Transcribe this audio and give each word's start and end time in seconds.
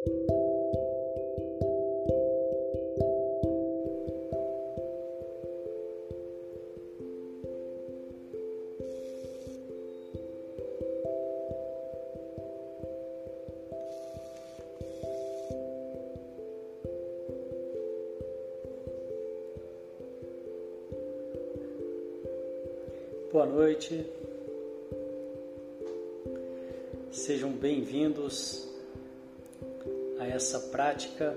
Boa 0.00 0.08
noite, 23.46 24.06
sejam 27.12 27.52
bem-vindos 27.52 28.69
essa 30.30 30.60
prática, 30.60 31.36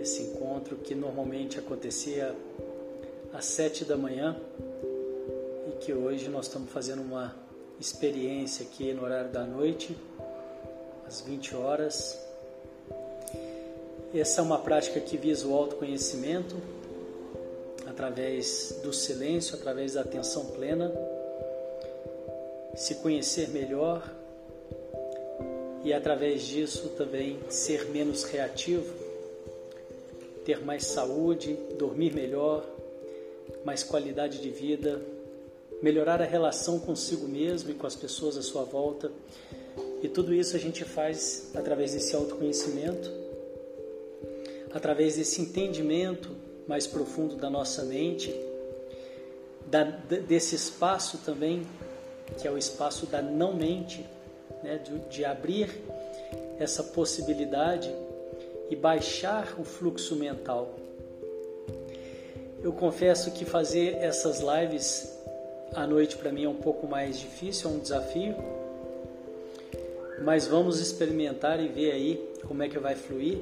esse 0.00 0.22
encontro 0.22 0.76
que 0.76 0.94
normalmente 0.94 1.58
acontecia 1.58 2.34
às 3.32 3.44
sete 3.44 3.84
da 3.84 3.96
manhã 3.96 4.36
e 5.68 5.72
que 5.80 5.92
hoje 5.92 6.28
nós 6.28 6.46
estamos 6.46 6.70
fazendo 6.70 7.00
uma 7.00 7.34
experiência 7.78 8.66
aqui 8.66 8.92
no 8.92 9.04
horário 9.04 9.30
da 9.30 9.44
noite, 9.44 9.96
às 11.06 11.20
20 11.20 11.54
horas. 11.54 12.18
Essa 14.12 14.40
é 14.40 14.44
uma 14.44 14.58
prática 14.58 15.00
que 15.00 15.16
visa 15.16 15.46
o 15.46 15.54
autoconhecimento 15.54 16.56
através 17.86 18.80
do 18.82 18.92
silêncio, 18.92 19.54
através 19.54 19.94
da 19.94 20.00
atenção 20.00 20.46
plena, 20.46 20.92
se 22.74 22.96
conhecer 22.96 23.48
melhor 23.50 24.21
e 25.84 25.92
através 25.92 26.42
disso 26.42 26.90
também 26.90 27.38
ser 27.48 27.86
menos 27.90 28.24
reativo, 28.24 28.92
ter 30.44 30.64
mais 30.64 30.86
saúde, 30.86 31.56
dormir 31.78 32.12
melhor, 32.12 32.64
mais 33.64 33.82
qualidade 33.82 34.40
de 34.40 34.50
vida, 34.50 35.00
melhorar 35.82 36.22
a 36.22 36.24
relação 36.24 36.78
consigo 36.78 37.26
mesmo 37.26 37.70
e 37.70 37.74
com 37.74 37.86
as 37.86 37.96
pessoas 37.96 38.36
à 38.36 38.42
sua 38.42 38.62
volta. 38.62 39.10
E 40.02 40.08
tudo 40.08 40.32
isso 40.32 40.56
a 40.56 40.58
gente 40.58 40.84
faz 40.84 41.50
através 41.54 41.92
desse 41.92 42.14
autoconhecimento, 42.14 43.10
através 44.72 45.16
desse 45.16 45.40
entendimento 45.40 46.30
mais 46.66 46.86
profundo 46.86 47.36
da 47.36 47.50
nossa 47.50 47.84
mente, 47.84 48.32
da, 49.66 49.84
desse 49.84 50.54
espaço 50.54 51.18
também, 51.24 51.66
que 52.40 52.46
é 52.46 52.50
o 52.50 52.58
espaço 52.58 53.06
da 53.06 53.20
não-mente, 53.20 54.04
né, 54.62 54.78
de, 54.78 54.98
de 55.08 55.24
abrir 55.24 55.68
essa 56.58 56.82
possibilidade 56.82 57.94
e 58.70 58.76
baixar 58.76 59.54
o 59.58 59.64
fluxo 59.64 60.16
mental. 60.16 60.74
Eu 62.62 62.72
confesso 62.72 63.32
que 63.32 63.44
fazer 63.44 63.96
essas 63.96 64.40
lives 64.40 65.18
à 65.74 65.86
noite 65.86 66.16
para 66.16 66.30
mim 66.30 66.44
é 66.44 66.48
um 66.48 66.54
pouco 66.54 66.86
mais 66.86 67.18
difícil, 67.18 67.70
é 67.70 67.72
um 67.72 67.78
desafio, 67.78 68.36
mas 70.22 70.46
vamos 70.46 70.78
experimentar 70.78 71.60
e 71.60 71.68
ver 71.68 71.90
aí 71.90 72.30
como 72.46 72.62
é 72.62 72.68
que 72.68 72.78
vai 72.78 72.94
fluir. 72.94 73.38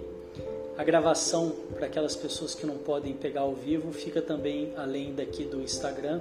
A 0.79 0.85
gravação 0.85 1.53
para 1.75 1.87
aquelas 1.87 2.17
pessoas 2.17 2.55
que 2.55 2.65
não 2.65 2.79
podem 2.79 3.13
pegar 3.13 3.43
ao 3.43 3.55
vivo 3.55 3.93
fica 3.93 4.23
também 4.23 4.73
além 4.77 5.15
daqui 5.15 5.45
do 5.45 5.61
Instagram 5.61 6.21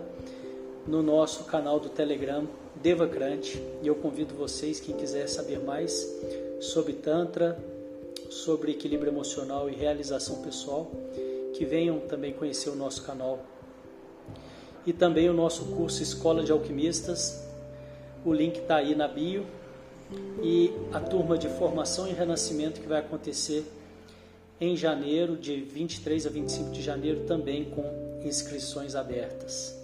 no 0.86 1.02
nosso 1.02 1.46
canal 1.46 1.80
do 1.80 1.88
Telegram 1.88 2.46
Devacrante 2.82 3.62
e 3.84 3.88
eu 3.88 3.96
convido 3.96 4.34
vocês 4.34 4.80
quem 4.80 4.96
quiser 4.96 5.28
saber 5.28 5.60
mais 5.60 6.08
sobre 6.62 6.94
tantra, 6.94 7.62
sobre 8.30 8.72
equilíbrio 8.72 9.12
emocional 9.12 9.70
e 9.70 9.76
realização 9.76 10.42
pessoal, 10.42 10.90
que 11.54 11.66
venham 11.66 12.00
também 12.00 12.32
conhecer 12.32 12.70
o 12.70 12.76
nosso 12.76 13.04
canal 13.04 13.46
e 14.86 14.94
também 14.94 15.30
o 15.30 15.34
nosso 15.34 15.66
curso 15.76 16.02
Escola 16.02 16.42
de 16.42 16.54
Alquimistas. 16.54 17.44
O 18.24 18.34
link 18.34 18.60
está 18.60 18.78
aí 18.78 18.96
na 18.96 19.10
bio 19.10 19.46
e 20.42 20.72
a 20.94 21.02
turma 21.02 21.38
de 21.38 21.50
formação 21.50 22.08
e 22.08 22.14
renascimento 22.14 22.80
que 22.80 22.88
vai 22.88 23.00
acontecer 23.00 23.66
em 24.62 24.78
janeiro, 24.78 25.36
de 25.36 25.62
23 25.62 26.26
a 26.26 26.30
25 26.30 26.72
de 26.72 26.82
janeiro, 26.82 27.26
também 27.26 27.66
com 27.66 27.84
inscrições 28.24 28.96
abertas. 28.96 29.78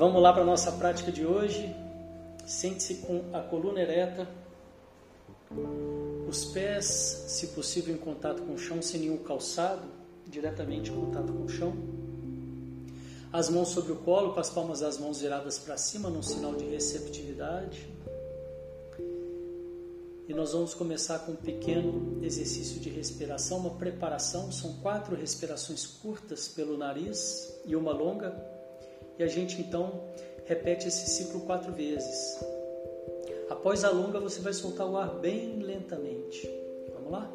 Vamos 0.00 0.22
lá 0.22 0.32
para 0.32 0.40
a 0.40 0.46
nossa 0.46 0.72
prática 0.72 1.12
de 1.12 1.26
hoje. 1.26 1.76
Sente-se 2.46 2.94
com 3.06 3.22
a 3.34 3.40
coluna 3.40 3.82
ereta, 3.82 4.26
os 6.26 6.46
pés, 6.46 6.86
se 6.86 7.48
possível, 7.48 7.94
em 7.94 7.98
contato 7.98 8.40
com 8.40 8.54
o 8.54 8.58
chão, 8.58 8.80
sem 8.80 9.00
nenhum 9.00 9.18
calçado, 9.18 9.82
diretamente 10.26 10.90
em 10.90 10.94
contato 10.94 11.30
com 11.30 11.44
o 11.44 11.48
chão. 11.50 11.74
As 13.30 13.50
mãos 13.50 13.68
sobre 13.68 13.92
o 13.92 13.96
colo, 13.96 14.32
com 14.32 14.40
as 14.40 14.48
palmas 14.48 14.80
das 14.80 14.96
mãos 14.96 15.20
viradas 15.20 15.58
para 15.58 15.76
cima, 15.76 16.08
num 16.08 16.22
sinal 16.22 16.54
de 16.54 16.64
receptividade. 16.64 17.86
E 20.26 20.32
nós 20.32 20.54
vamos 20.54 20.72
começar 20.72 21.18
com 21.18 21.32
um 21.32 21.36
pequeno 21.36 22.24
exercício 22.24 22.80
de 22.80 22.88
respiração, 22.88 23.58
uma 23.58 23.74
preparação. 23.74 24.50
São 24.50 24.78
quatro 24.78 25.14
respirações 25.14 25.84
curtas 25.84 26.48
pelo 26.48 26.78
nariz 26.78 27.52
e 27.66 27.76
uma 27.76 27.92
longa. 27.92 28.59
E 29.20 29.22
a 29.22 29.26
gente 29.26 29.60
então 29.60 30.00
repete 30.46 30.88
esse 30.88 31.06
ciclo 31.10 31.40
quatro 31.42 31.70
vezes. 31.74 32.42
Após 33.50 33.84
a 33.84 33.90
longa, 33.90 34.18
você 34.18 34.40
vai 34.40 34.54
soltar 34.54 34.86
o 34.86 34.96
ar 34.96 35.14
bem 35.16 35.58
lentamente. 35.58 36.48
Vamos 36.94 37.12
lá? 37.12 37.30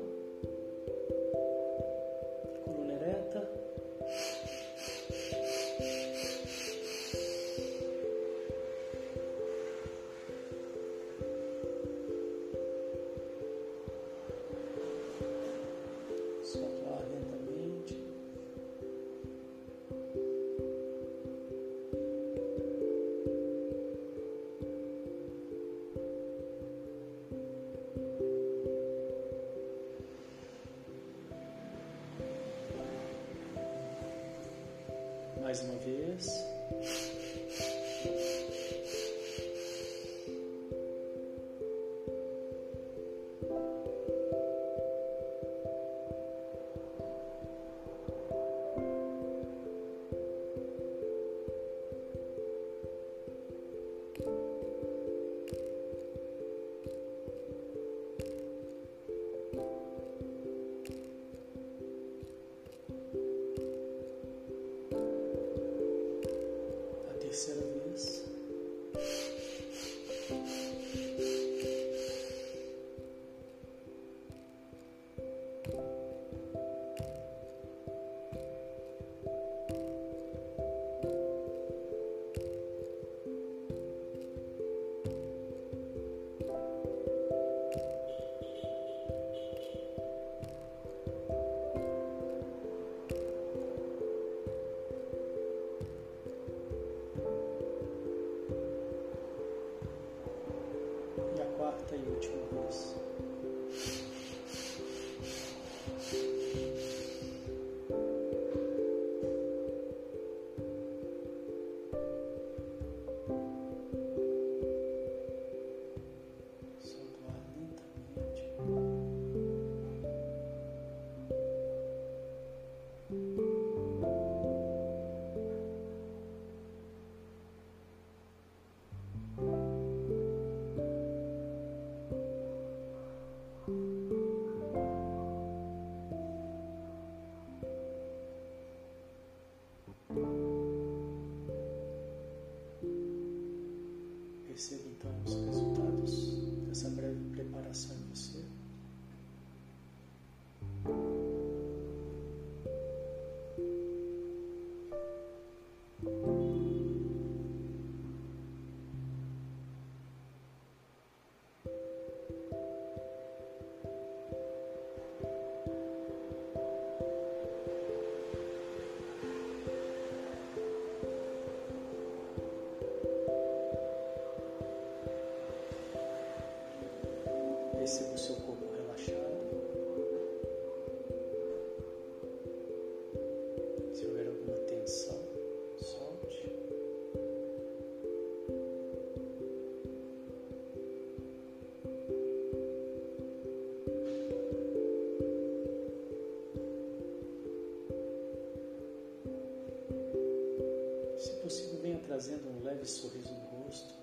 Trazendo 202.26 202.50
um 202.50 202.64
leve 202.64 202.86
sorriso 202.86 203.32
no 203.32 203.66
rosto. 203.66 203.94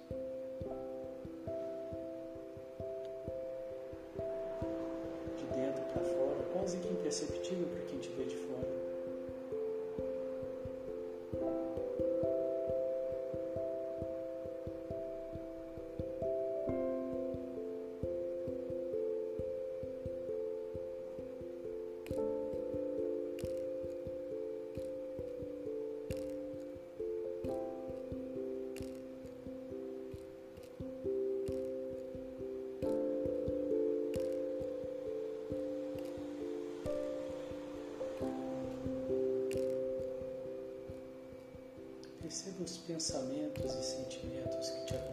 De 5.37 5.45
dentro 5.47 5.83
para 5.93 6.05
fora, 6.05 6.45
quase 6.53 6.77
que 6.79 6.89
imperceptível 6.89 7.67
para 7.67 7.83
quem 7.87 7.99
te 7.99 8.11
vê 8.11 8.25
de 8.25 8.37
fora. 8.37 8.82
Pensamentos 42.93 43.75
e 43.75 43.83
sentimentos 43.83 44.69
que 44.69 44.85
te 44.85 44.95
acompanham 44.95 45.12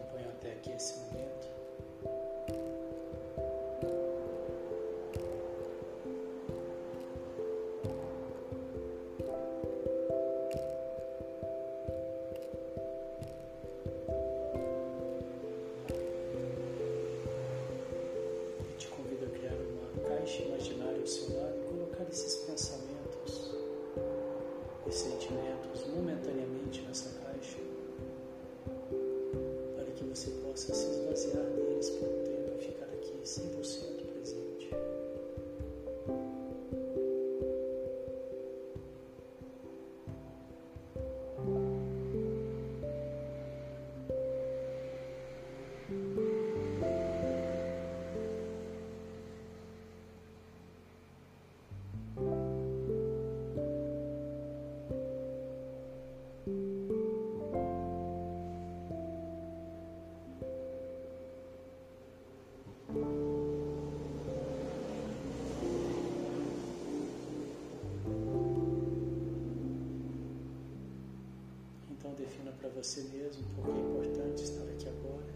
para 72.60 72.68
você 72.70 73.00
mesmo 73.04 73.42
por 73.54 73.64
que 73.64 73.70
é 73.70 73.80
importante 73.80 74.44
estar 74.44 74.62
aqui 74.64 74.86
agora, 74.88 75.26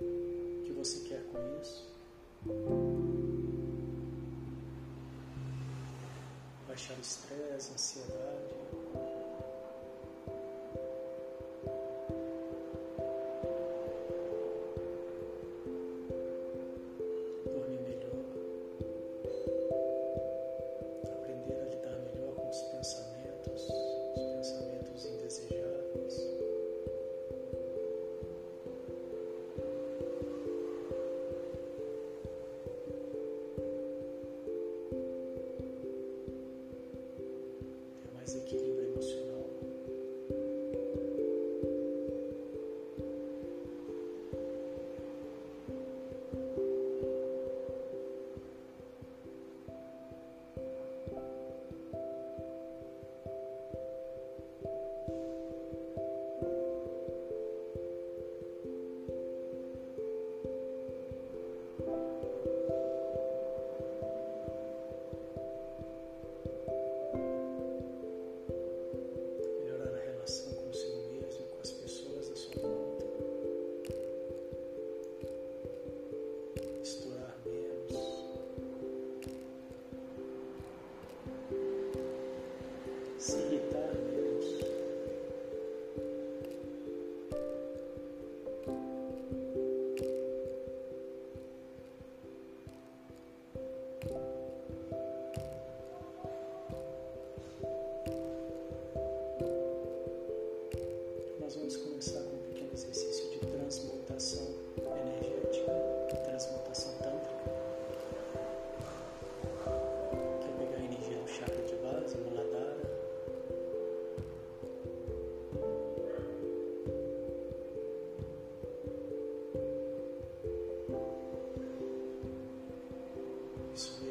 o 0.00 0.62
que 0.64 0.72
você 0.72 1.00
quer 1.06 1.22
com 1.24 1.38
isso. 1.60 1.92
Baixar 6.66 6.96
o 6.96 7.00
estresse, 7.00 7.70
a 7.70 7.74
ansiedade. 7.74 8.33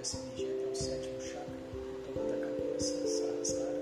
Essa 0.03 0.17
energia 0.17 0.53
até 0.53 0.69
o 0.69 0.75
sétimo 0.75 1.21
chakra, 1.21 1.55
topo 2.05 2.27
da 2.27 2.37
cabeça, 2.37 3.07
Sahasrara. 3.07 3.81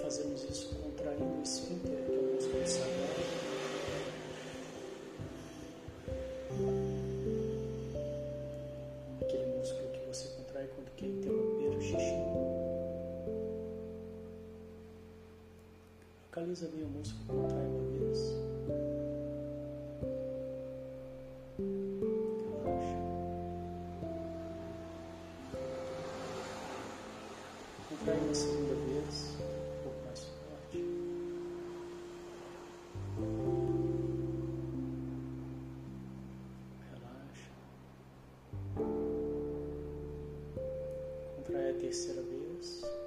Fazemos 0.00 0.42
isso 0.44 0.74
contraindo 0.76 1.38
o 1.38 1.42
esfíncter, 1.42 2.02
que 2.06 2.14
é 2.14 2.18
o 2.18 2.34
músculo 2.34 2.66
sagrado. 2.66 3.20
Aquele 9.20 9.46
músculo 9.58 9.88
que 9.92 10.00
você 10.06 10.28
contrai 10.28 10.66
quando 10.74 10.90
quer 10.96 11.06
interromper 11.08 11.68
o 11.68 11.82
xixi. 11.82 12.14
Localiza 16.24 16.68
bem 16.68 16.84
o 16.84 16.88
músculo, 16.88 17.57
terceira 41.78 42.22
vez. 42.22 42.97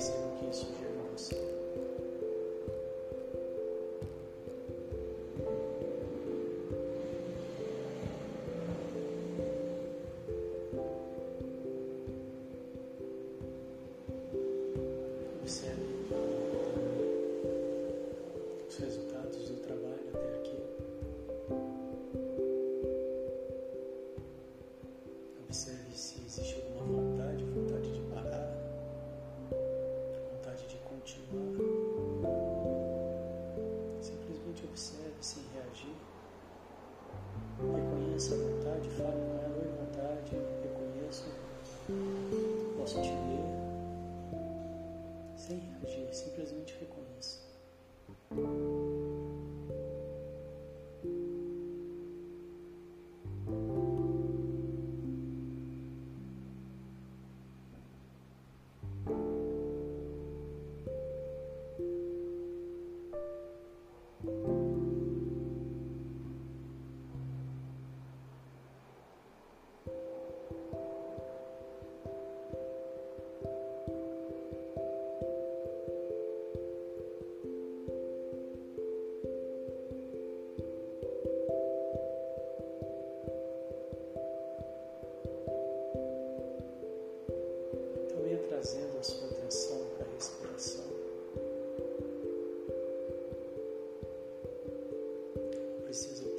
Perceba 0.00 0.28
o 0.28 0.38
que 0.38 0.46
isso 0.46 0.66
gera 0.80 0.94
em 0.94 1.14
você. 1.14 1.59
precisa 95.90 96.29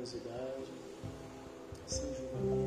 Com 0.00 0.04
amorosidade, 0.04 0.72
sem 1.86 2.14
julgamentos, 2.14 2.59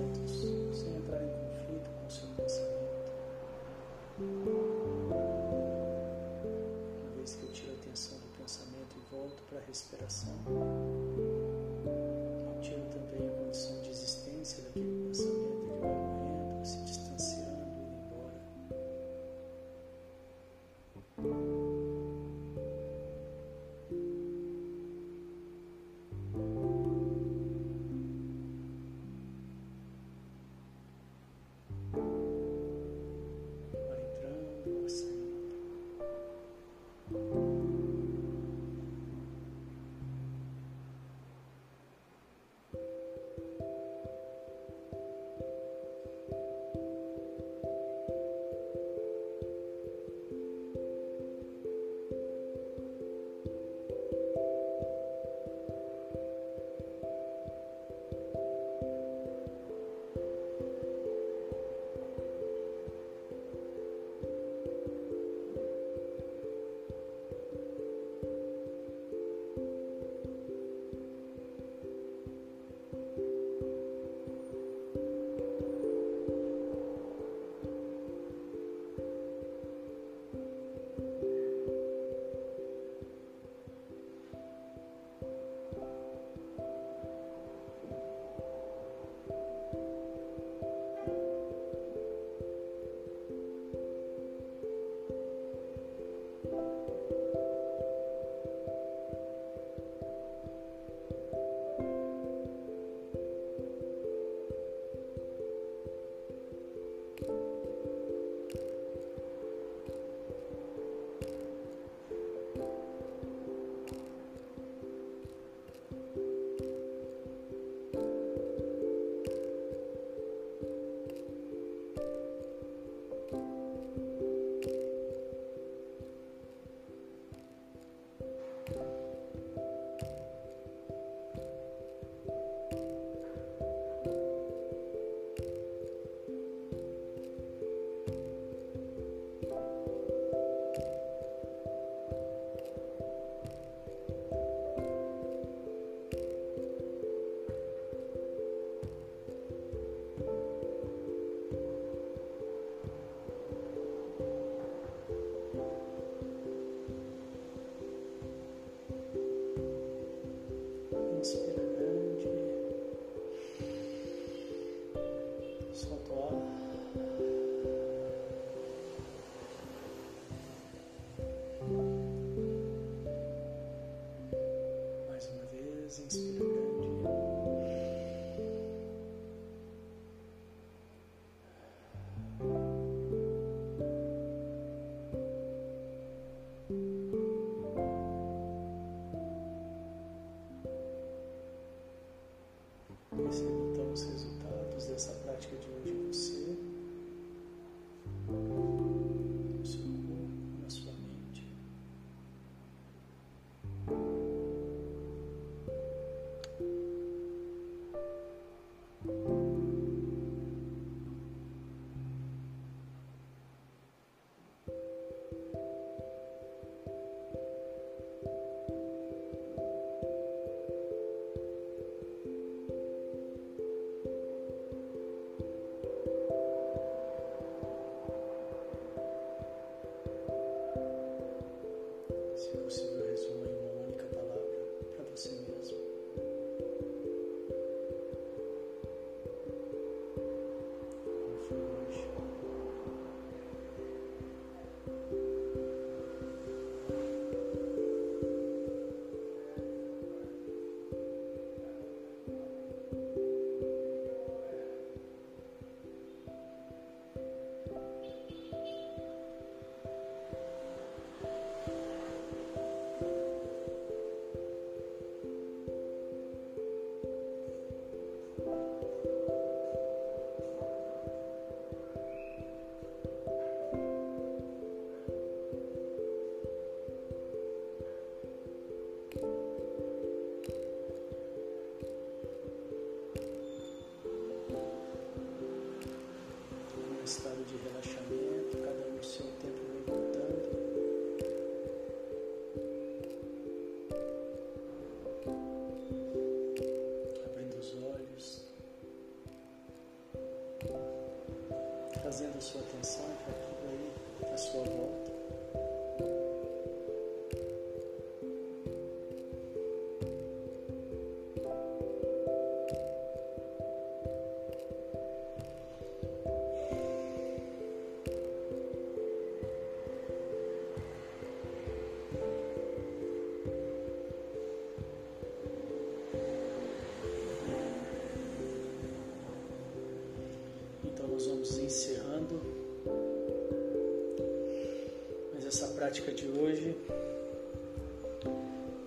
prática 335.94 336.12
de 336.12 336.28
hoje. 336.28 336.76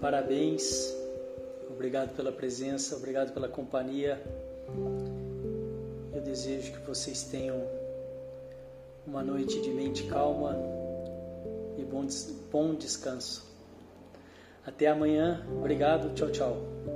Parabéns, 0.01 0.93
obrigado 1.71 2.17
pela 2.17 2.33
presença, 2.33 2.97
obrigado 2.97 3.33
pela 3.33 3.49
companhia. 3.49 4.21
Eu 6.13 6.21
desejo 6.21 6.73
que 6.73 6.81
vocês 6.81 7.23
tenham 7.23 7.63
uma 9.07 9.23
noite 9.23 9.61
de 9.61 9.71
mente 9.71 10.03
calma 10.05 10.57
e 11.79 11.85
bom, 11.85 12.07
bom 12.51 12.75
descanso. 12.75 13.45
Até 14.67 14.89
amanhã, 14.89 15.47
obrigado, 15.57 16.13
tchau, 16.15 16.31
tchau. 16.31 16.96